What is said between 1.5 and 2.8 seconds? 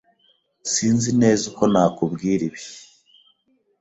uko nakubwira ibi.